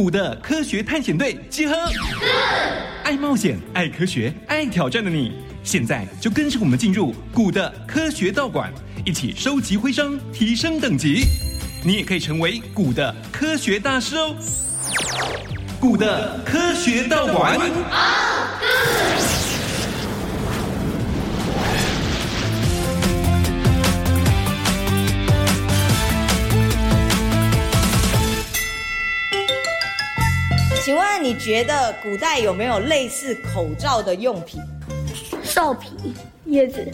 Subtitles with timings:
[0.00, 1.74] 古的科学探险队集合，
[3.04, 8.72] 爱冒险、爱科学、爱挑战的你，现在就跟着我们进入古的科学道馆，
[9.04, 11.24] 一起收集徽章，提升等级。
[11.84, 14.34] 你也可以成为古的科学大师哦！
[15.78, 17.60] 古的科学道馆。
[31.20, 34.60] 你觉得古代有没有类似口罩的用品？
[35.42, 36.14] 兽皮、
[36.46, 36.86] 叶子，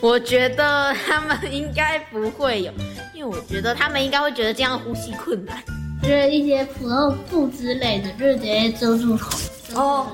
[0.00, 2.72] 我觉得他们应该不会有，
[3.14, 5.62] 因为我觉得他们应该会觉得这样呼吸困难。
[6.02, 9.36] 就是一些普通布之类的，就是直接遮住口。
[9.74, 10.06] 哦。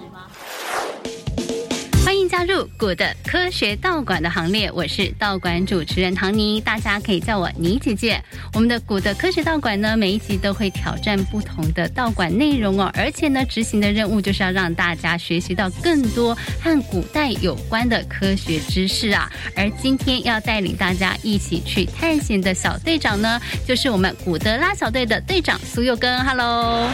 [2.29, 8.23] 加入古的科学道馆的行列，我是道馆主持人唐尼，大家可以叫我妮姐姐。
[8.55, 19.31] 我们的古的科学道馆呢，每一集都会挑战不同的道馆内容哦，而且呢，执行的任务就是要让大家学习到更多和古代有关的科学知识啊。
[19.55, 26.25] 而今天要带领大家一起去探险的小队长呢，就是我们古德拉小队的队长苏佑根。
[26.25, 26.89] Hello，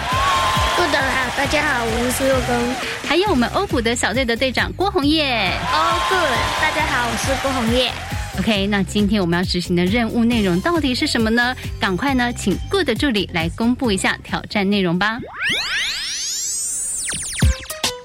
[0.76, 2.74] 古德拉，大家好，我是苏佑根。
[3.08, 5.19] 还有我们欧古德小队的队长郭红叶。
[5.22, 7.92] 哦，Good，大家好，我是郭红叶。
[8.38, 11.54] OK，那今天我们要执行的任务内容到底是什么呢？
[11.78, 15.18] 赶快呢，请 Good 的助理来公布一下挑战内容吧。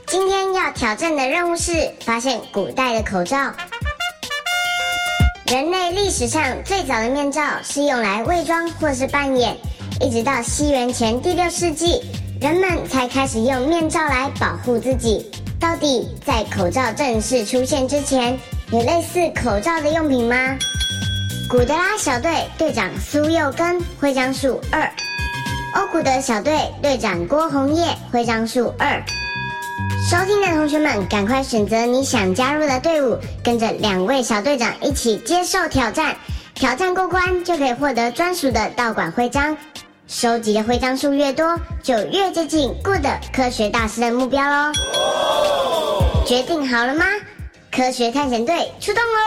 [0.08, 3.54] 今天要挑战的任务是发现古代的口罩。
[5.48, 9.56] 人类历史上最早的面罩是用来伪装或是扮演，
[10.02, 12.02] 一直到西元前第六世纪，
[12.42, 15.32] 人们才开始用面罩来保护自己。
[15.66, 18.38] 到底在口罩正式出现之前，
[18.72, 20.56] 有类似口罩的用品吗？
[21.50, 24.88] 古德拉小队队长苏佑根，徽章数二；
[25.74, 29.04] 欧古德小队队长郭红叶，徽章数二。
[30.08, 36.16] 收听的同学们，赶快选择你想加入的队伍，跟着两位小队长一起接受挑战。
[36.54, 39.58] 挑战过关，就可以获得专属的道馆徽章。
[40.08, 44.72] 收集的徽章数越多，就越接近 Good 科学大师的目标喽！
[46.28, 47.06] 决定好了吗？
[47.72, 49.20] 科学探险队出动喽！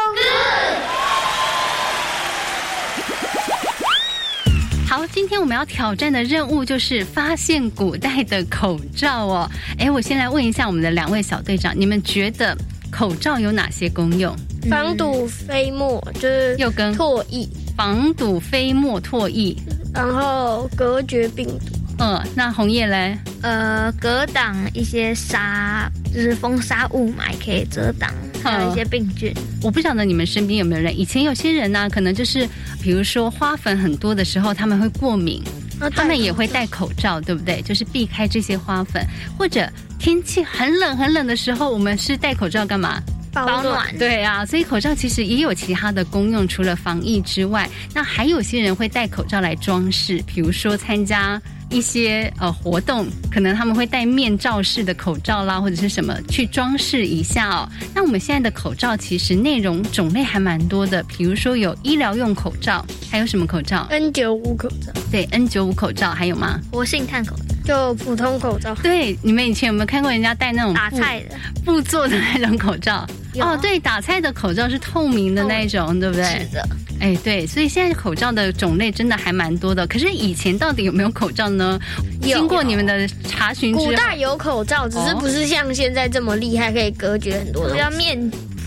[4.88, 9.50] 好，今天我们要挑战的任务就是发现古代的口罩哦。
[9.80, 12.56] 哎，我先来问一下我们的两位小队长，你们觉得
[12.88, 14.32] 口罩有哪些功用？
[14.70, 19.56] 防堵飞沫，就是又跟唾液，防堵飞沫唾液。
[19.98, 23.18] 然后隔绝病毒，嗯，那红叶嘞？
[23.42, 28.08] 呃，隔挡一些沙，就是风沙雾霾，可以遮挡
[28.40, 29.34] 还有一些病菌。
[29.60, 32.48] 我不晓得你们身边有没有人，以前有些人呢、啊，可能就是
[32.80, 35.42] 比如说花粉很多的时候，他们会过敏，
[35.80, 37.60] 啊、他们也会戴口罩，对不对？
[37.62, 39.04] 就是避开这些花粉，
[39.36, 43.02] 或者天气很冷很冷的时候，我们是戴口罩干嘛？
[43.46, 51.40] 保暖，对啊，所以口罩其实也有其他的功用，除了防疫之外，那还有些人会戴口罩来装饰，比如说参加
[51.70, 57.68] 一些呃活动，可能他们会戴面罩式的口罩啦，或者是什么去装饰一下哦。
[57.94, 66.58] 那我们现在的口罩其实内容种类还蛮多的，比如说有医疗用口罩，还有什么口罩？N 九五口罩，对，N 九五口罩还有吗？
[66.72, 68.74] 活性炭口罩，就普通口罩。
[68.76, 73.06] 对，你们以前有没有看过人家戴那种打菜的布做的那种口罩？
[73.40, 76.24] 哦，对，打菜的口罩是透明的那种，哦、对不对？
[76.24, 76.68] 是的。
[77.00, 79.86] 哎，对，所以现在口罩的种类真的还蛮多的。
[79.86, 81.78] 可是以前到底有没有口罩呢？
[82.22, 87.76] 有经过你们的查询，古代有口罩，只是不是像现在这么厉害，可以隔绝很多的。
[87.76, 88.18] 要面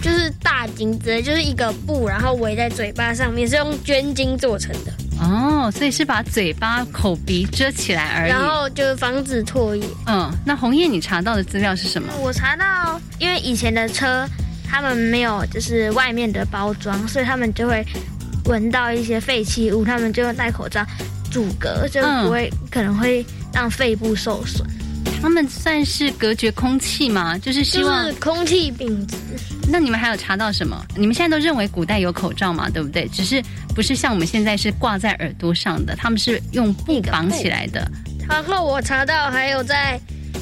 [0.02, 4.94] 就是大巾子，就是一个布，然后围在嘴巴上面，是用绢巾做成的。
[5.20, 9.84] 哦，所以是把嘴巴、口鼻遮起来而已，然后就是防止唾液。
[10.08, 12.14] 嗯，那红叶，你查到的资料是什么？
[12.22, 14.26] 我查到，因为以前的车。
[14.72, 17.86] 他们没有就是外面的包装，所以他们就会
[18.46, 20.84] 闻到一些废弃物，他们就会戴口罩
[21.30, 23.24] 阻隔，就不会、嗯、可能会
[23.54, 24.66] 让肺部受损。
[25.22, 27.38] 他们算是隔绝空气吗？
[27.38, 29.16] 就是希望就是空气品质。
[29.70, 30.84] 那你们还有查到什么？
[30.96, 32.70] 你们现在都认为古代有口罩嘛？
[32.70, 33.06] 对不对？
[33.10, 33.44] 只是
[33.76, 37.86] 不是像我们现在是挂在耳朵上的，他们是用布绑起来的。
[38.28, 40.00] 然后我查到还有在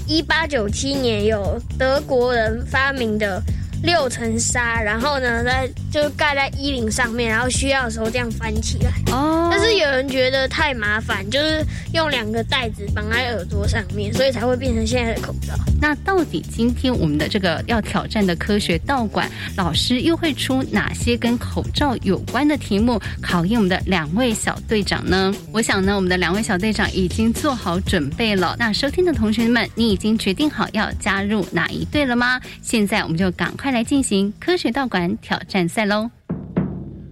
[0.07, 3.41] 一八九七年有德国人发明的。
[3.81, 8.91] 六层纱，然后呢，再就盖在衣领上面，然后需要的时候这样翻起来。
[9.11, 15.53] 哦，但是有人觉得太麻烦，就是用两个袋子绑在耳朵上面，所以才会变成现在的口罩。
[15.81, 25.33] 那到底今天我们的这个要挑战的科学道馆老师又会出哪些跟口罩有关的题目，考验我们的两位小队长呢？
[25.51, 28.55] 我想呢，我们的两位小队长已经做好准备了。
[28.59, 32.39] 那收听的同学们，你已经决定好要加入哪一队了吗？
[32.61, 36.09] 现在我们就赶快来进行科学道馆挑战赛喽！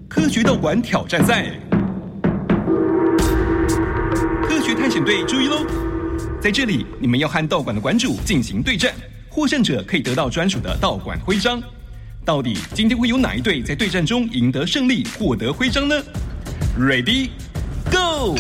[0.08, 1.46] 科学道馆挑战赛，
[4.44, 5.66] 科学探险队注意喽！
[6.42, 8.94] 在这里，你们要和道馆的馆主进行对战，
[9.30, 11.62] 获胜者可以得到专属的道馆徽章。
[12.24, 15.96] 到底今天会有哪一队在对战中赢得胜利，获得徽章呢
[16.80, 17.30] ？Ready,
[17.92, 18.36] go！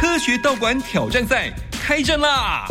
[0.00, 2.64] 科学道馆挑战赛开战啦！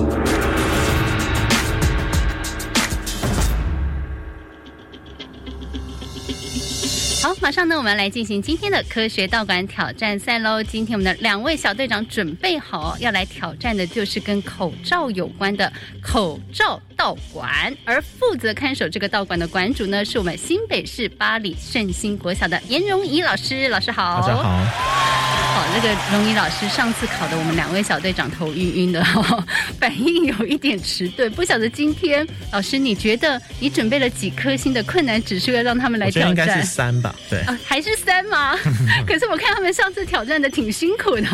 [7.22, 10.64] 好，马上呢，我们来进行今天的科学道馆挑战赛喽。
[10.64, 15.70] 今天我们的两位小队长准备好，要来挑战的就是跟口罩有关的
[16.02, 17.76] 口罩道馆。
[17.84, 23.68] 而负责看守这个道馆的馆主呢，是我们新北市八里圣心国小的颜荣仪老师。
[23.68, 24.44] 老师好，大家好。
[24.44, 29.44] 好，那个荣仪老师上次考的我们两位小队长头晕晕的，哦，
[29.78, 31.30] 反应有一点迟钝。
[31.34, 36.30] 不晓得今天老师你觉得你准备了几颗星的困难指数要让他们来挑战？
[36.30, 37.09] 应该是三吧？
[37.30, 38.56] 对啊，还是三吗？
[39.06, 41.28] 可是我看他们上次挑战的挺辛苦的。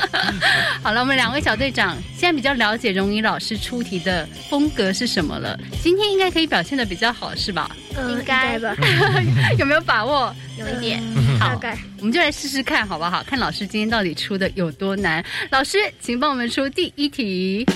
[0.82, 5.58] 好了，我们两位小队长现在比较了解荣仪老师出题的风格是什么了。
[5.82, 7.70] 今天应该可以表现的比较好，是吧？
[7.96, 8.74] 嗯，应该吧？
[9.58, 10.34] 有没有把握？
[10.58, 13.22] 有一点，嗯、好，大概我们就来试试看，好不好？
[13.24, 15.22] 看老师今天到底出的有多难。
[15.50, 17.66] 老师，请帮我们出第一题。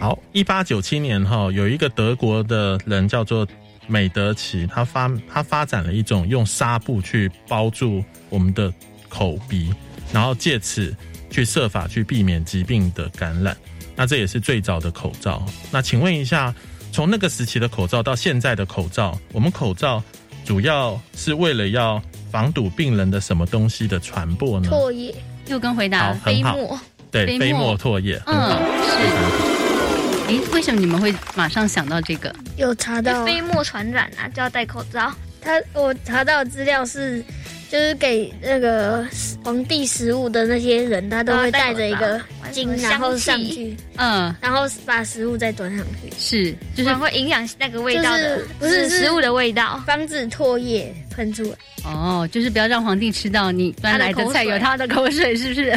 [0.00, 3.46] 好，一八九七年哈，有一个德国的人叫做
[3.86, 8.72] 美德奇，他发他发展了一种用纱布去包住我们的
[9.08, 9.72] 口鼻，
[10.12, 10.94] 然后借此
[11.30, 13.56] 去设法去避免疾病的感染。
[13.96, 15.44] 那这也是最早的口罩。
[15.70, 16.54] 那请问一下，
[16.92, 20.02] 从那个时期的口罩到现在的口罩，我们口罩。
[20.44, 24.68] 主要是为了要防堵病人的什么东西的传播呢？
[24.68, 25.14] 唾液。
[25.46, 26.78] 又跟回答飞沫。
[27.10, 28.20] 对，飞沫唾液。
[28.26, 28.50] 嗯，
[28.84, 29.53] 是。
[30.26, 32.34] 哎，为什么你们会马上想到这个？
[32.56, 35.12] 有查到飞沫传染啊，就要戴口罩。
[35.40, 37.22] 他我查到资料是，
[37.70, 39.06] 就是给那个
[39.44, 42.18] 皇帝食物的那些人，他都会戴着一个
[42.54, 46.12] 巾，然后上去，嗯，然后把食物再端上去。
[46.16, 51.56] 是，就是会影响那个味道的，就是、不是食物的味道，防止唾液喷出来。
[51.84, 55.76] 哦，就是不要让皇帝吃到你端来的菜有他的口水，是不是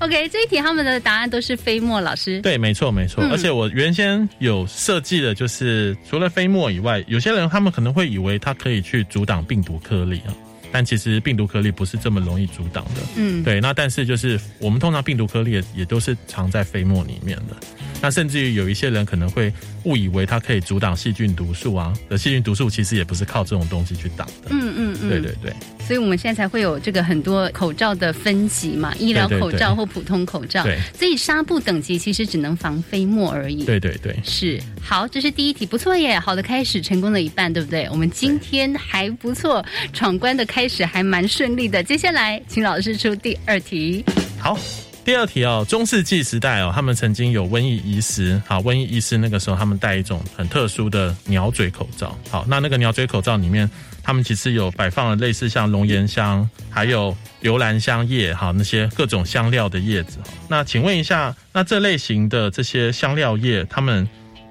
[0.00, 2.40] ？OK，这一题他们的答案都是飞沫，老师。
[2.42, 3.24] 对，没错，没错。
[3.24, 10.34] 嗯、而且我原先有设计的，就是除了飞沫以外，有些人他们可能会以为它可以去阻挡病毒颗粒啊。
[10.72, 13.60] 但其实病毒颗粒不是这么容易阻挡的，嗯，对。
[13.60, 17.54] 那但是就是我们通常病毒颗粒也也都是藏在飞沫里面的。
[18.00, 19.52] 那甚至于有一些人可能会
[19.84, 24.48] 误以为它可以阻挡细菌毒素啊，而细菌毒素其实也不是靠这种东西去挡的。
[24.50, 25.52] 嗯嗯嗯，对对对。
[25.92, 30.62] 所以我们现在才会有这个很多口罩的分级嘛，医疗口罩或普通口罩。
[30.62, 30.98] 对，对，对。
[30.98, 33.62] 所以纱布等级其实只能防飞沫而已。
[33.66, 34.18] 对对对。
[34.24, 34.58] 是。
[34.80, 37.86] 好，这是第一题，不错耶，好的开始，成功了一半，对不对？
[37.90, 39.62] 我们今天还不错，
[39.92, 41.82] 闯关的开始还蛮顺利的。
[41.82, 44.02] 接下来，请老师出第二题。
[44.38, 44.58] 好。
[45.04, 48.40] 第二题哦，中世纪时代哦，他们曾经有瘟疫医师。
[48.46, 52.16] 好，瘟疫医师那个时候他们戴一种很特殊的鸟嘴口罩。
[52.30, 53.68] 好，那那个鸟嘴口罩里面，
[54.02, 60.18] 他们其实有摆放了类似像龙涎香，还有留兰香叶，哈，那些各种香料的叶子。
[60.48, 64.08] 那请问一下，那这类型的这些香料叶，它们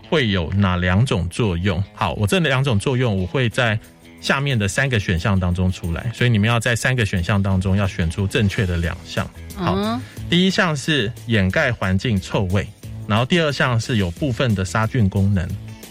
[0.10, 1.84] 会有哪两种作用？
[1.94, 3.78] 好，我这两种作用，我会在
[4.22, 9.30] 下面的三个选项当中出来，所以你们要在三个选项当中要选出正确的两项。
[9.56, 10.00] 好。
[10.30, 12.66] 第一项是掩盖环境臭味，
[13.06, 15.46] 然后第二项是有部分的杀菌功能，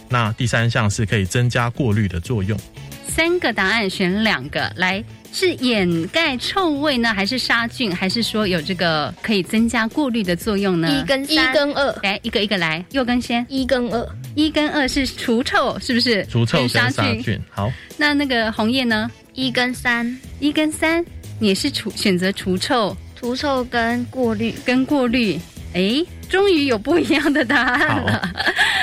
[0.08, 2.58] 那第三项是可以增加过滤的作用。
[3.10, 5.02] 三个答案选两个，来
[5.32, 10.88] 是掩盖臭味呢，还是杀菌，还是说有这个可以增加过滤的作用呢？
[10.88, 13.44] 一跟一跟二，来一个一个来，右跟先。
[13.48, 16.24] 一跟二，一跟二是除臭，是不是？
[16.26, 17.38] 除臭跟杀菌。
[17.50, 19.10] 好，那那个红叶呢？
[19.34, 21.04] 一跟三，一跟三，
[21.38, 22.96] 你也是除选择除臭。
[23.18, 25.38] 除臭跟过滤，跟过滤，
[25.74, 28.30] 哎，终于有不一样的答案了。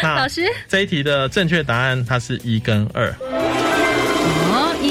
[0.04, 3.12] 老师，这一题的正确答案它是一跟二。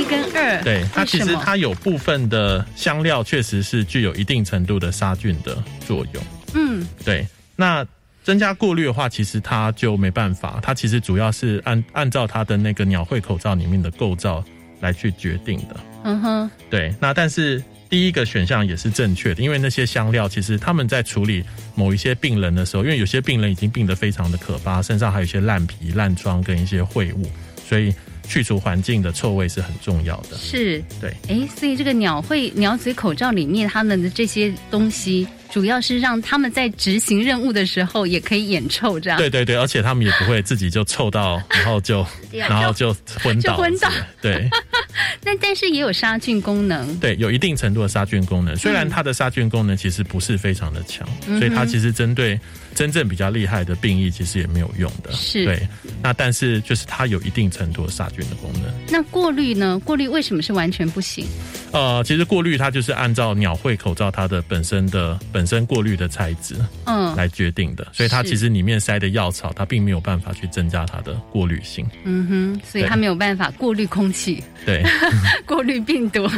[0.06, 0.62] 跟二。
[0.62, 6.22] 对，它其实它有部分的香料确实是具有一定程度的杀菌的作用。
[6.54, 7.26] 嗯，对。
[7.54, 7.86] 那
[8.22, 10.58] 增加过滤的话，其实它就没办法。
[10.62, 14.44] 它其实主要是按按照它的那个鸟喙口罩里面的构造
[14.80, 15.76] 来去决定的。
[16.04, 16.94] 嗯哼，对。
[17.00, 21.44] 那但是第一个选项也是正确的，因为那些香料其实他们在处理
[21.74, 27.30] 某一些病人的时候，因为有些病人已经病得非常的可怕，身上还有一些烂皮、烂疮跟一些秽物，
[27.68, 27.94] 所以。
[28.28, 31.14] 去除环境的臭味是很重要的，是对。
[31.28, 39.18] 哎，所以这个鸟会鸟嘴口罩里面，它们的这些东西，主要是让他们在执行任务的时候也可以掩臭，这样。
[39.18, 43.90] 对对对，而且他们也不会自己就臭到，然后就 然后就昏倒，就昏倒。
[44.20, 44.48] 对。
[45.22, 48.56] 但但是也有杀菌功能，对，有一定程度的杀菌功能。
[48.56, 52.38] 虽然它的杀菌功能其实不是非常的强，嗯、所以它其实针对。
[52.76, 55.66] 真正比较厉害的病疫其实也没有用的，是对。
[56.02, 58.72] 那但是就是它有一定程度的杀菌的功能。
[58.88, 59.80] 那过滤呢？
[59.82, 61.26] 过滤为什么是完全不行？
[61.72, 66.54] 呃，其实过滤它就是按照鸟喙口罩它的本身的本身过滤的材质，
[66.84, 67.84] 嗯，来决定的。
[67.84, 71.86] 嗯、所以它其实里面塞的药草，它并没有办法去增加它的过滤性。
[72.04, 74.84] 嗯哼，所以它没有办法过滤空气，对，
[75.46, 76.28] 过滤病毒，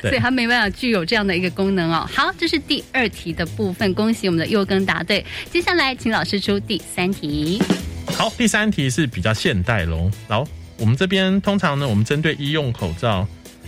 [0.00, 2.08] 所以它没办法具有这样的一个功能哦。
[2.14, 5.24] 好，这是第二题的部分，恭喜我们的佑耕答对。
[5.50, 7.62] 接下来，请老师出第三题。
[8.16, 10.10] 好，第三题是比较现代喽。
[10.28, 10.46] 然后
[10.78, 13.26] 我们这边通常呢，我们针对医用口罩、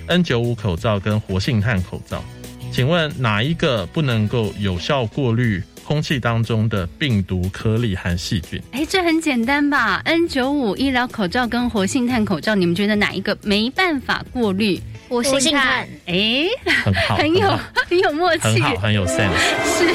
[0.08, 2.23] N95 口罩跟活性炭口罩，
[2.70, 8.61] 请问哪一个不能够有效过滤空气当中的病毒颗粒和细菌？
[8.73, 14.80] 哎，这很简单吧？N 九五医疗口罩跟活性炭口罩，你们觉得哪一个没办法过滤？
[15.08, 16.46] 活性炭，哎，
[16.84, 19.30] 很好，很有很有默契，很好，很有 sense。
[19.78, 19.87] 是，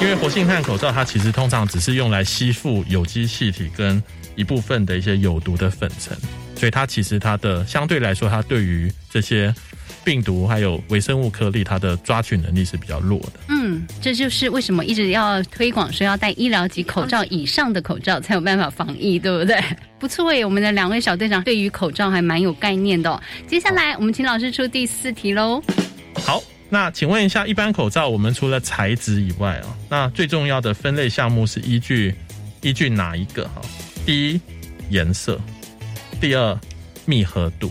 [0.00, 4.02] 因为活性炭口罩它其实通常只是用来吸附有机气体跟
[4.36, 6.16] 一部分的一些有毒的粉尘，
[6.56, 9.54] 所以它其实它的相对来说，它对于这些。
[10.04, 13.32] 病毒还有微生物颗粒，它的抓取能力是比较弱的。
[13.48, 19.62] 嗯，这就是为什么一直要推广说要戴医疗级口罩以上的口罩才有办法防疫，对不对？
[19.98, 23.22] 不错耶，我们的两位小队长对于口罩还蛮有概念的哦。
[23.46, 25.62] 接下来我们请老师出第四题喽。
[26.14, 32.12] 好，那请问一下，一般口罩我们除了材质以外啊，那最重要的分类项目是依据
[32.62, 33.44] 依据哪一个？
[33.44, 33.62] 哈，
[34.04, 34.40] 第一
[34.90, 35.40] 颜色，
[36.20, 36.58] 第二
[37.04, 37.70] 密合度，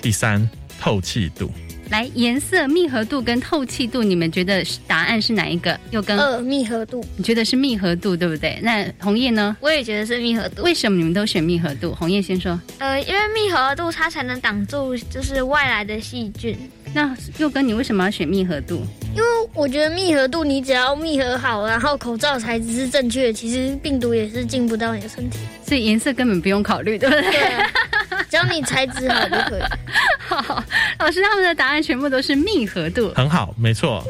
[0.00, 0.48] 第三
[0.80, 1.50] 透气度。
[1.88, 5.78] 来，颜色、密合度跟透气度，你们觉得答案是哪一个？
[5.92, 8.58] 又跟二密合度，你觉得是密合度对不对？
[8.60, 9.56] 那红叶呢？
[9.60, 10.64] 我也觉得是密合度。
[10.64, 11.94] 为什么你们都选密合度？
[11.94, 12.60] 红叶先说。
[12.78, 16.58] 呃，因为密合度它才能挡住就是外来的细菌。
[16.92, 18.82] 那又跟你为什么要选密合度？
[19.14, 25.38] 因为我觉得密合度，你只要密合好，然后口罩材质是正确，其实病毒也是进不到你的身体。
[25.64, 27.30] 所以颜色根本不用考虑，对不对？
[27.30, 27.70] 对啊，
[28.30, 29.62] 只要你材质好就可以。
[30.28, 30.62] 好，
[30.98, 34.04] 老师他们的答案全部都是密合度，很好，没错。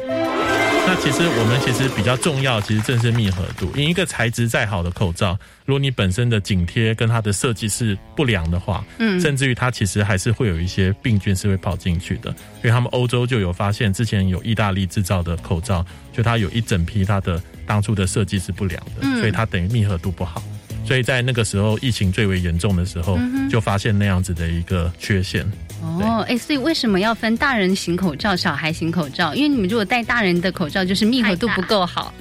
[0.89, 3.65] 那其实我们其实比较重要，其实正是密合度。
[3.75, 12.29] 因为一个材质再好的口罩，如果你本身的紧贴跟它的设计是不良的话，嗯，甚至于它其实还是会有一些病菌是会跑进去的。
[12.29, 20.41] 因为他们欧洲就有发现，之前有意大利制造的口罩，就它有一整批它的当初的设计是不良的，嗯，所以它等于密合度不好。
[20.87, 25.45] 所以在那个时候疫情最为严重的时候，就发现那样子的一个缺陷。
[25.81, 29.35] 哦，哎，所以为什么要分大人型口罩、小孩型口罩？
[29.35, 32.13] 因为你们如果戴大人的口罩，就是密合度不够好。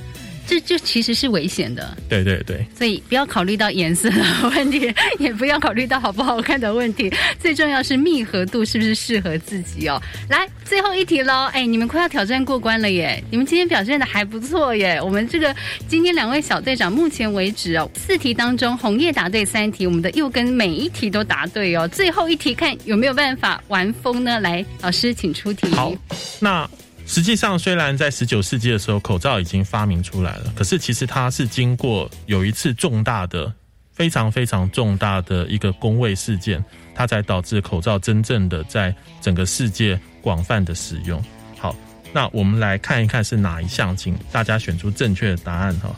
[0.46, 10.00] 这就其实是危险的，对对对，所以不要考虑到颜色的问题， 也不要考虑到好不好看的问题，最重要是密合度是不是适合自己哦。
[10.30, 13.22] 来，最后一题喽，哎，你们快要挑战过关了耶！
[13.30, 15.00] 你们今天表现的还不错耶。
[15.02, 15.54] 我们这个
[15.88, 21.88] 今天两位小队长目前为止哦，四题当中红叶答对三题，我们的又跟每一题都答对哦。
[21.88, 24.38] 最后一题看有没有办法玩疯呢？
[24.40, 25.68] 来，老师请出题。
[25.70, 25.92] 好，
[26.40, 26.68] 那。
[27.06, 33.50] 实际上，虽然在十九世纪的时候，口罩已经发明出来了，可是其实它是经过有一次重大的、
[33.92, 36.62] 非常非常重大的一个公卫事件，
[36.94, 41.22] 它才导致口罩真正的在整个世界广泛的使用。
[41.56, 41.74] 好，
[42.12, 45.94] 那我们来看一看是哪一项，请大家选出正确的答案哈。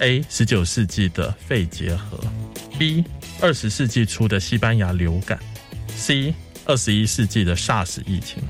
[0.00, 0.22] A.
[0.28, 2.18] 十九世纪的肺结核
[2.78, 3.04] ，B.
[3.40, 5.38] 二十世纪初的西班牙流感
[5.94, 6.34] ，C.
[6.66, 8.42] 二十一世纪的 SARS 疫情。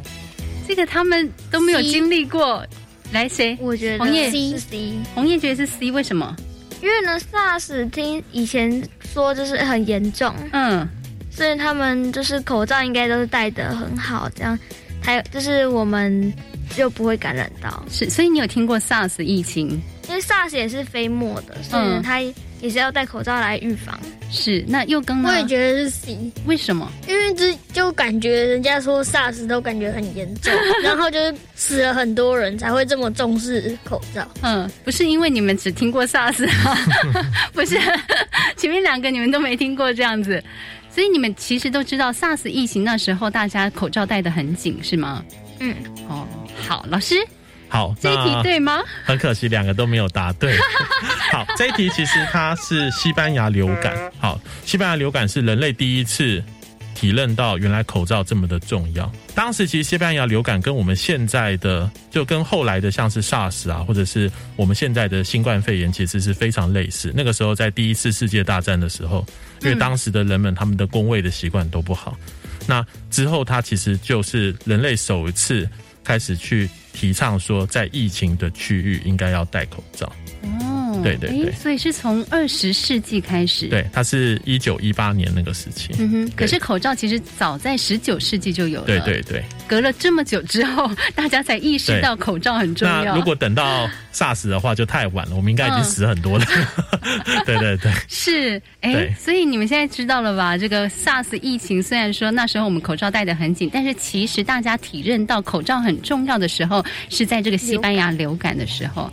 [0.68, 2.62] 这个他们都没有经历过，
[3.10, 3.56] 来谁？
[3.58, 6.36] 我觉得红叶是 C，红叶觉得是 C，为什么？
[6.82, 10.86] 因为呢，SARS 听以前说就是很严重，嗯，
[11.30, 14.58] 所以他们就是口罩应该都是戴的很好，这样
[15.02, 16.30] 还有就是我们
[16.76, 17.82] 就不会感染到。
[17.90, 19.70] 是，所以你有听过 SARS 疫情？
[20.06, 22.20] 因为 SARS 也是飞沫的，所以它。
[22.60, 23.98] 也是要戴口罩来预防。
[24.30, 25.30] 是，那佑耕呢？
[25.30, 26.18] 我也觉得是 C。
[26.44, 26.90] 为什么？
[27.08, 34.26] 因为这就感觉人家说 SARS 都感觉很严重， 然后就是死了很多人才会这么重视口罩。
[34.42, 36.76] 嗯，不是因为你们只听过 SARS 啊，
[37.54, 37.78] 不是，
[38.56, 40.42] 前面两个你们都没听过这样子。
[40.90, 45.24] 所以你们其实都知道，SARS 疫情那时候大家口罩戴得很紧，是吗？
[45.60, 45.74] 嗯，
[46.08, 46.26] 哦，
[46.66, 47.14] 好，老师，
[47.68, 48.80] 好，这一题对吗？
[49.04, 50.56] 很可惜，两个都没有答对。
[51.30, 53.94] 好，这一题其实它是西班牙流感。
[54.18, 56.42] 好，西班牙流感是人类第一次
[56.94, 59.10] 体认到原来口罩这么的重要。
[59.34, 67.12] 当时其实西班牙流感跟我们现在的，就跟后来的像是 SARS 啊，或者是我们现在的新冠肺炎，其实是非常类似。
[67.14, 69.24] 那个时候在第一次世界大战的时候，
[69.60, 72.16] 因为当时的人们他们的工位的习惯都不好。
[72.66, 75.68] 那之后，它其实就是人类首次
[76.08, 80.10] 开始去提倡说，在疫情的区域应该要戴口罩。
[80.98, 83.66] 哦，对对对，所以是从二十世纪开始。
[83.68, 85.90] 对，它是一九一八年那个时期。
[85.98, 88.86] 嗯哼，可是口罩其实早在十九世纪就有了。
[88.86, 93.04] 对对对，隔了这么久之后，大家才意识到口罩很重要。
[93.04, 96.44] 那如果等到 SARS 的话，就太晚了，我们应该已经死很多了。
[97.02, 100.56] 嗯、 对对对，是哎，所以你们现在知道了吧？
[100.56, 109.10] 这个 SARS 疫情虽然说那时候我们口罩戴得很紧，但是其实大家体认到口罩很重要的时候，是在这个西班牙流感的时候。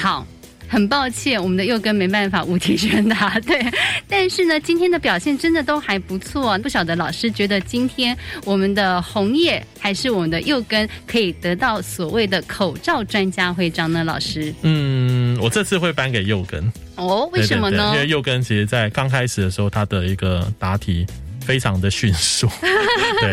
[0.00, 0.26] 好。
[0.70, 3.60] 很抱歉，我们的佑根没办法五题全答，对。
[4.06, 6.56] 但是呢，今天的表现真的都还不错。
[6.60, 14.04] 不晓得老师觉得今天我们的红叶还是我们的佑根可以得到所谓的口罩专家徽章呢？
[14.04, 16.72] 老师，嗯，我这次会颁给佑根。
[16.94, 17.76] 哦，为什么呢？
[17.76, 21.04] 对对对，因为佑根其实在刚开始的时候，他的一个答题。
[21.50, 22.48] 非常的迅速，
[23.20, 23.32] 对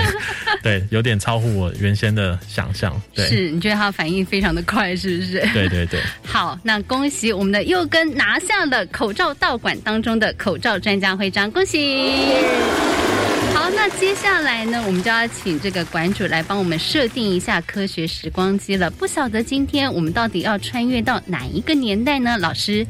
[0.64, 3.00] 对，有点超乎我原先的想象。
[3.14, 5.40] 对，是你觉得他反应非常的快，是不是？
[5.54, 6.02] 对对对。
[6.26, 12.08] 好，那恭喜我们的佑根拿下了口罩道馆当中的口罩专家徽章，恭喜！
[13.54, 18.90] 好，那接下来呢，我们就要请这个馆主来帮我们设定一下科学时光机了。
[18.90, 22.36] 不晓得今天我们到底要穿越到哪一个年代呢？
[22.40, 22.84] 老师？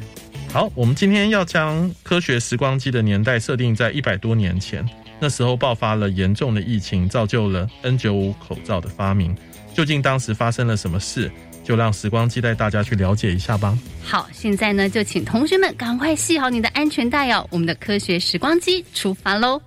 [0.53, 4.87] 好，我们今天要将科学时光机的年代设定在一百多年前。
[5.19, 9.35] 那时候爆发了严重的疫情，造就了 N95 口罩的发明。
[9.73, 11.31] 究竟当时发生了什么事？
[11.63, 13.77] 就让时光机带大家去了解一下吧。
[14.01, 17.45] 好，现在呢，就请同学们赶快系好你的安全带哦。
[17.51, 19.61] 我们的科学时光机出发喽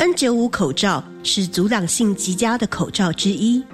[0.00, 3.64] ！N 九五口罩是阻挡性极佳的口罩之一。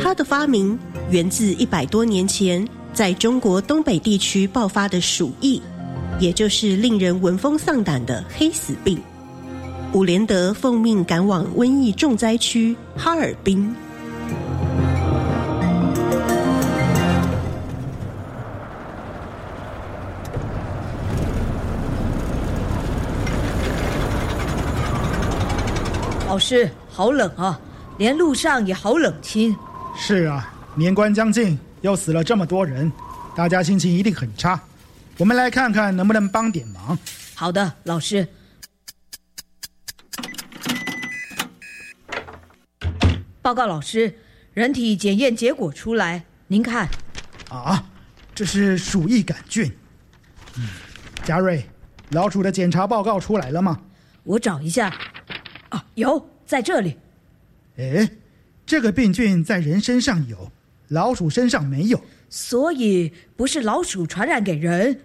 [0.00, 0.78] 它的发明
[1.10, 5.60] 源自一百多年前在中国东北地区爆发的鼠疫，
[6.20, 9.00] 也就是令人闻风丧胆的黑死病。
[9.92, 13.74] 伍连德奉命赶往瘟疫重灾区哈尔滨。
[26.28, 27.58] 老师，好冷啊，
[27.96, 29.56] 连路上也好冷清。
[29.98, 32.92] 是啊，年关将近，又死了这么多人，
[33.34, 34.60] 大家心情一定很差。
[35.18, 36.96] 我们来看看能不能帮点忙。
[37.34, 38.28] 好的，老师。
[43.42, 44.14] 报告老师，
[44.54, 46.88] 人体检验结果出来，您看。
[47.48, 47.84] 啊，
[48.32, 49.72] 这是鼠疫杆菌。
[50.56, 50.68] 嗯，
[51.24, 51.68] 嘉瑞，
[52.10, 53.80] 老鼠的检查报告出来了吗？
[54.22, 54.94] 我找一下。
[55.70, 56.96] 啊，有，在这里。
[57.78, 58.08] 哎。
[58.66, 60.50] 这个病菌在人身上有，
[60.88, 65.00] 老鼠身上没有，所以不是老鼠传染给人。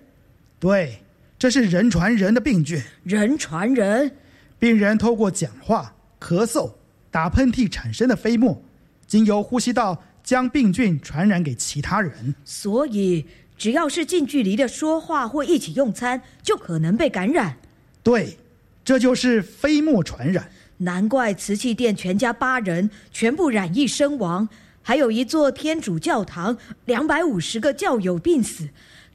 [0.60, 1.00] 对，
[1.38, 2.82] 这是人传人的病菌。
[3.04, 4.12] 人传人，
[4.58, 6.71] 病人透过讲话、咳嗽、
[7.12, 8.60] 打喷嚏产生的飞沫，
[9.06, 12.34] 经由呼吸道将病菌传染给其他人。
[12.43, 13.24] 所以，
[13.56, 17.58] 只要是近距离的说话或一起用餐，就可能被感染。
[18.02, 18.38] 对，
[18.84, 20.50] 这就是飞沫传染。
[20.82, 24.50] 难怪瓷器店全家八人全部染疫身亡，
[24.82, 28.70] 还有一座天主教堂两百五十个教友病死，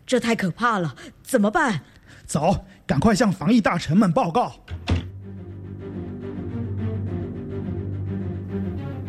[0.06, 0.94] 这太可怕了！
[1.22, 1.80] 怎么办？
[2.24, 4.54] 走，赶快向防疫大臣们报告。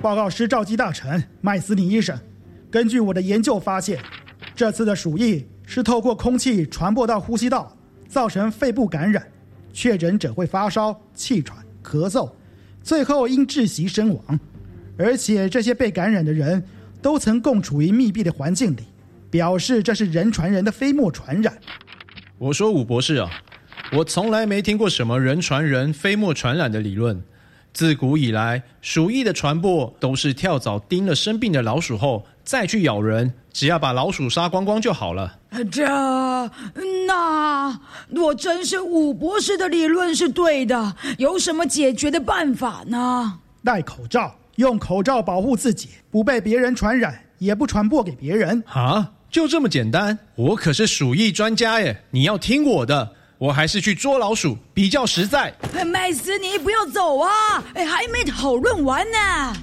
[0.01, 2.17] 报告师召集大臣麦斯尼医生，
[2.71, 4.01] 根据我的研究发现，
[4.55, 9.27] 这次的鼠疫是透过空气传播到呼吸道，造成肺部感染，
[9.71, 12.31] 确诊者会发烧、气喘、咳嗽。
[12.87, 14.39] 最后因窒息身亡，
[14.97, 16.63] 而且这些被感染的人
[17.01, 18.83] 都曾共处于密闭的环境里，
[19.29, 21.57] 表示这是人传人的飞沫传染。
[22.37, 23.29] 我说武博士啊，
[23.91, 27.21] 我从来没听过什么人传人、飞沫传染的理论。
[27.73, 35.37] 自古以来，鼠疫的传播都是跳蚤叮了生病的老鼠后再去咬人，只要把老鼠杀光光就好了。
[35.69, 35.85] 这，
[37.07, 37.79] 那
[38.09, 40.95] 若真是伍博士的理论是对的。
[41.17, 43.39] 有什么解决的办法呢？
[43.63, 48.63] 戴口罩用口罩保护自己，不被别人传染，也不传播给别人。
[48.67, 50.17] 啊，就这么简单？
[50.35, 52.03] 我可是鼠疫专家耶！
[52.11, 55.53] 你要听我的，我还是去捉老鼠比较实在。
[55.85, 57.29] 麦斯尼，不要走啊！
[57.73, 59.53] 哎，还没讨论完呢。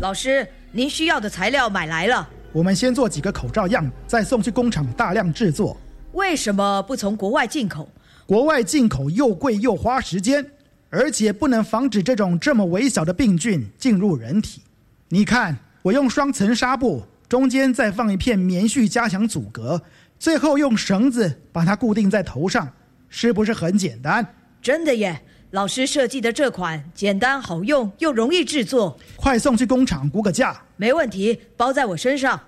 [0.00, 2.28] 老师，您需要的材料买来了。
[2.52, 5.76] 我们先做几个口罩样，再送去工厂大量制作。
[6.12, 7.88] 为什么不从国外进口？
[8.24, 10.46] 国外进口又贵又花时间，
[10.88, 14.62] 而且不能防止这种这么微小的病菌进入人体。
[15.08, 19.82] 你看，我用双层纱布，中间再放一片棉絮加强阻隔，
[20.20, 22.68] 最后用绳子把它固定在头上，
[23.08, 24.34] 是不是很简单？
[24.62, 25.20] 真的耶！
[25.52, 30.62] 老师设计的这款简单好用又容易制作，快送去工厂估个价。
[30.76, 32.40] 没问题，包在我身上。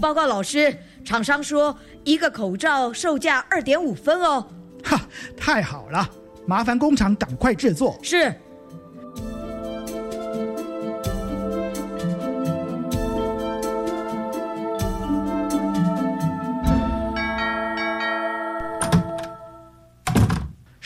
[0.00, 4.44] 报告老师，厂商说一个口罩售价二点五分哦。
[4.82, 5.00] 哈，
[5.36, 6.10] 太好了，
[6.48, 7.96] 麻烦工厂赶快制作。
[8.02, 8.34] 是。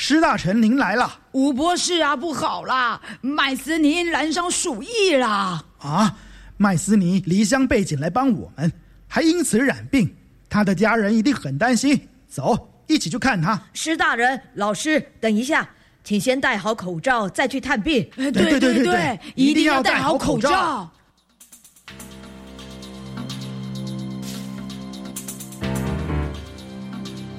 [0.08, 1.18] 施大臣，您来了。
[1.32, 5.60] 吴博士啊，不好啦，麦斯尼染上鼠疫啦。
[5.78, 6.16] 啊，
[6.56, 8.72] 麦斯尼离乡背井来帮我们。
[9.08, 10.14] 还因此染病，
[10.48, 12.00] 他的家人一定很担心。
[12.28, 13.60] 走，一起去看他。
[13.72, 15.68] 施大人，老师，等一下，
[16.04, 18.08] 请先戴好口罩，再去探病。
[18.14, 20.88] 对对对对，一定要戴好口罩。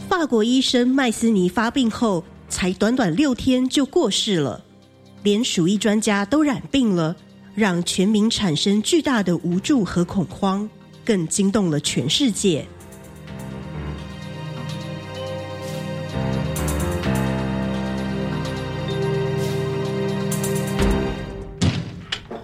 [0.09, 4.63] 法国医生麦斯尼发病后，才短短六天就过世了，
[5.23, 7.15] 连鼠疫专家都染病了，
[7.55, 10.69] 让全民产生巨大的无助和恐慌。
[11.05, 12.67] 更惊动了全世界。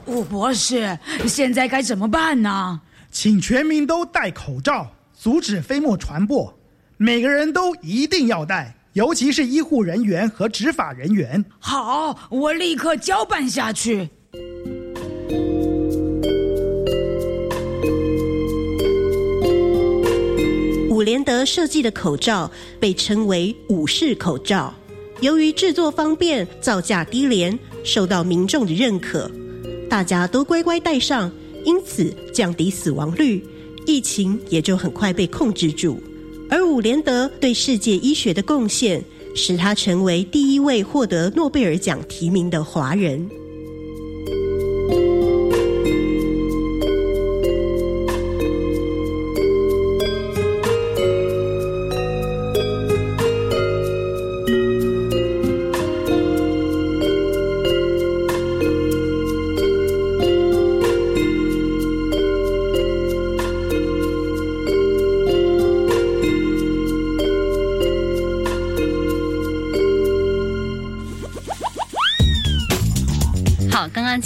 [0.06, 2.80] 吴博士，现在该怎么办呢？
[3.12, 6.58] 请全民都戴口罩，阻止飞沫传播。
[6.96, 11.44] 每个人都一定要戴，尤其是医护人员和执法人员。
[11.60, 14.10] 好，我立刻交办下去。
[20.90, 24.72] 伍连德设计的口罩被称为“伍式口罩”，
[25.22, 29.30] 由于制作方便、造价低廉，受到民众的认可，
[29.90, 31.32] 大家都乖乖戴上，
[31.66, 33.44] 因此降低死亡率，
[33.88, 36.00] 疫情也就很快被控制住。
[36.54, 39.04] 而伍连德对世界医学的贡献，
[39.36, 43.28] 使他成为第一位获得诺贝尔奖提名的华人。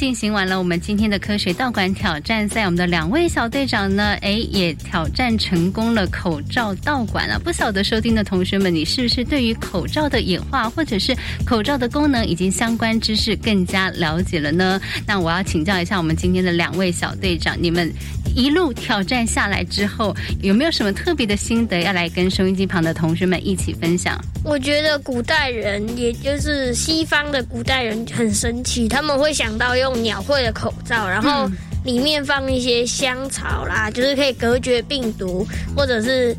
[0.07, 7.37] 进行完了我们今天的科学道馆挑战赛，我们的两位小队长呢，哎，也挑战成功了口罩道馆啊！
[7.37, 11.13] 不晓得收听的同学们，你是不是对于口罩的演化，或者是
[11.45, 14.79] 口罩的功能以及相关知识更加了解了呢？
[15.05, 17.91] 那我要请教一下我们今天的两位小队长，你们
[18.33, 24.17] 一路挑战下来之后，有没有什么特别的心得要来跟收音机旁的同学们一起分享？
[24.47, 29.87] 我觉得古代人，也就是西方的古代人，很神奇，他们会想到用。
[29.87, 31.49] 用鸟喙的口罩，然后
[31.85, 36.35] 里面放一些香草啦，就是可以隔绝病毒，或者是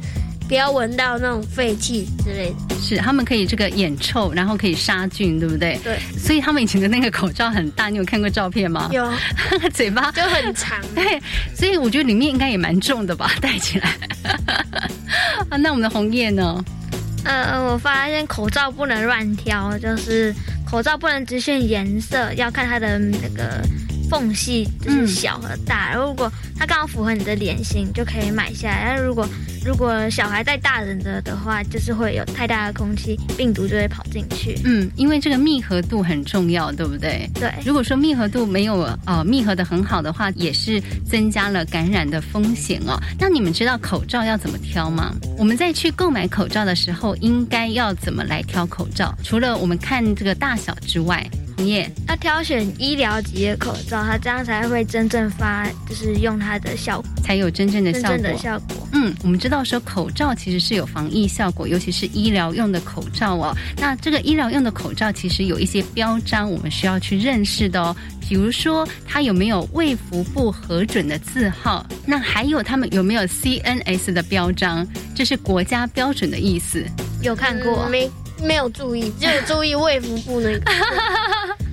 [0.46, 2.76] 不要闻到那种废气之类的。
[2.78, 5.80] 是，他们可以这个眼臭，然后可以杀菌，对不对？
[5.82, 5.98] 对。
[6.18, 8.90] 所以他们以前的那个口罩很大，你有看过照片吗？
[8.92, 9.10] 有，
[9.72, 10.78] 嘴巴就很长。
[10.94, 11.18] 对，
[11.54, 13.96] 所以我觉得里面应该也蛮重的吧，戴起来。
[15.48, 16.62] 啊，那我们的红叶呢？
[17.24, 23.62] 呃，我发现口罩不能乱挑，就是口罩不能只选颜色，要看它的那个
[24.08, 25.92] 缝隙，就是小和大。
[25.94, 28.84] 嗯、如果它刚好符合你的脸型，就可以买下来。
[28.88, 29.28] 但如果
[29.64, 34.58] 如果小孩带大人的的话，就是会有太大的空气，病毒就会跑进去。
[34.64, 37.28] 嗯，因为这个密合度很重要，对不对？
[37.34, 37.52] 对。
[37.64, 42.98] 如果说密合度没有呃密合的很好的话，也是增加了感染的风险哦。
[43.18, 45.14] 那你们知道口罩要怎么挑吗？
[45.36, 49.14] 我们在去购买口罩的时候，应该要怎么来挑口罩？
[49.22, 58.10] 除了我们看这个大小之外，红叶要挑选医疗级的口罩，它这样才会真正发，就是用它的效果，才有真正的效果。
[58.10, 58.88] 真正的效果。
[58.92, 63.52] 嗯，我们知道说口罩其实是有防疫效果，尤其是医疗用的口罩哦。
[63.76, 67.96] 那这个医疗用的口罩其实有一些标章，我们需要去认识的哦。
[68.28, 71.84] 比如说，它有没有卫福部核准的字号？
[72.06, 74.86] 那还有他们有没有 CNS 的标章？
[75.12, 76.86] 这是国家标准的意思。
[77.20, 77.84] 有看过？
[77.86, 78.08] 嗯、没
[78.42, 80.70] 没有注意，只有注意卫福部那个。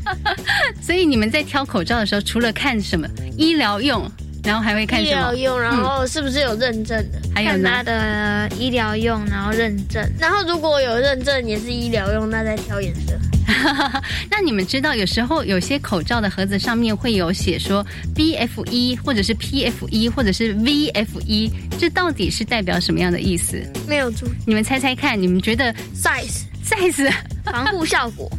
[0.82, 4.10] 所以你们在挑口罩的时候，除了看什么医疗用，
[4.44, 5.12] 然后还会看什么？
[5.12, 7.20] 医疗用，然后是不是有认证的？
[7.24, 7.70] 嗯、还有呢？
[7.70, 10.08] 看它的医疗用，然后认证。
[10.20, 13.18] 然后如果有认证也是医疗用，那再挑颜色。
[14.30, 23.62] 那你们知道，有时候有些口罩的盒子上面会有写说 BF1 或者是 PF1 或者是 VF1，这到底是代表什么样的意思？
[23.88, 28.30] 没有注意，你们猜猜看，你们觉得 size size 防护效果，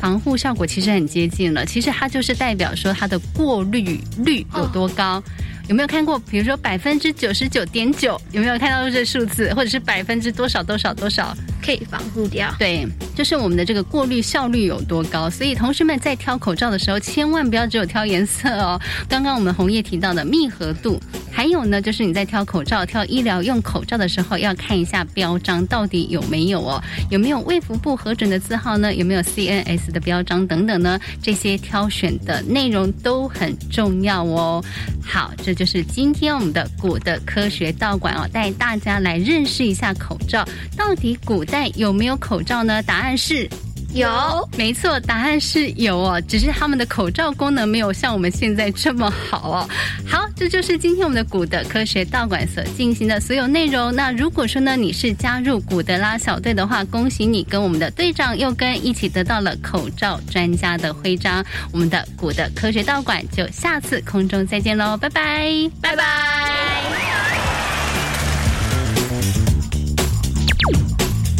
[0.00, 1.64] 防护效果其实很接近了。
[1.64, 5.18] 其实它就是代表说它的过滤率有多高。
[5.18, 5.22] 哦
[5.68, 6.18] 有没有看过？
[6.18, 9.54] 比如说百分之九十九点九，有没有看到这数字？
[9.54, 12.52] 或者是百分之多少多少多少可以防护掉？
[12.58, 15.30] 对，就是我们的这个过滤效率有多高。
[15.30, 18.80] 所以同学们在挑口罩的时候，千万不要只有挑颜色哦。
[19.08, 28.92] 刚刚我们红叶提到的密合度，还有呢，就是你在挑口罩、挑医疗用口罩的时候，要看一下标章到底有没有哦，有没有卫福部核准的字号呢？
[28.94, 30.98] 有没有 CNS 的标章等等呢？
[31.22, 34.62] 这些挑选的内容都很重要哦。
[35.04, 40.44] 好，这就是今天我们的古的科学道馆哦，带大家来认识一下口罩。
[40.76, 42.82] 到底古代有没有口罩呢？
[42.82, 43.46] 答案是。
[43.94, 44.08] 有，
[44.56, 49.68] 没错，答案是有哦，只是他们的口罩功能没有像我们现在这么好哦。
[50.08, 53.94] 好，这就是今天我们的古德科学道馆所进行的所有内容。
[53.94, 61.44] 那如果说呢，你是加入古德拉小队的话，恭喜你跟我们的队长又跟一起得到了口罩专家的徽章。
[61.70, 67.11] 我们的古德科学道馆就下次空中再见喽，拜拜，拜拜。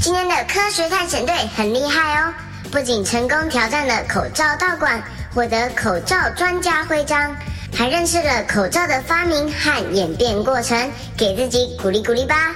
[0.03, 2.35] 今天的科学探险队很厉害哦，
[2.73, 5.01] 不仅成功挑战了口罩道馆，
[5.33, 7.37] 获得口罩专家徽章，
[7.73, 12.53] 还认识了口罩的发明和演变过程，给自己鼓励鼓励吧。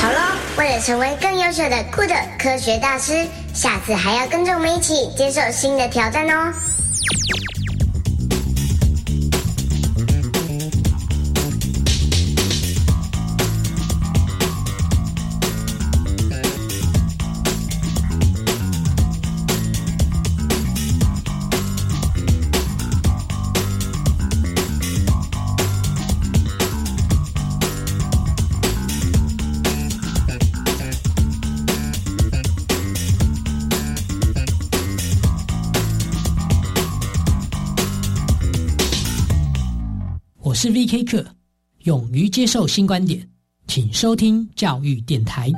[0.00, 0.20] 好喽，
[0.56, 6.52] 为了成为更优秀的酷的科学大师，下次还要跟着我们一起接受新的挑战哦。
[40.60, 41.24] 是 VK 课，
[41.84, 43.24] 勇于接受新观点，
[43.68, 45.52] 请收听教育电台。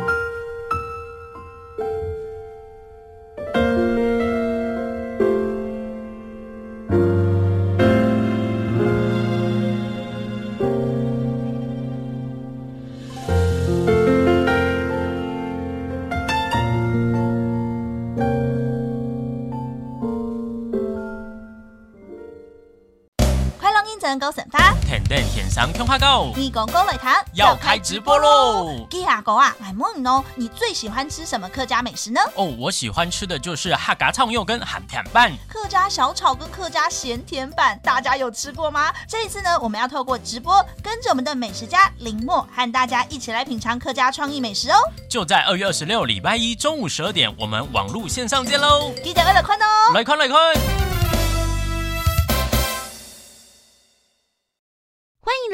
[24.18, 28.86] 高审发，天天线上通话高，你公公擂台要开直播喽！
[28.90, 32.20] 鸡阿狗啊，来问你哦，你最喜欢吃什么客家美食呢？
[32.34, 35.32] 哦，我喜欢吃的就是客家炒肉跟咸甜饭。
[35.48, 38.92] 客家小炒跟客家咸甜饭，大家有吃过吗？
[39.08, 44.76] 这一次呢，我们要透过直播，跟着我们的美食家林默，和大家一起来品尝客家创意美食哦。
[45.08, 48.92] 就在二月二十六礼拜一中午十二点，我们网络线上见喽！
[49.04, 50.89] 记得来看哦，来看来看。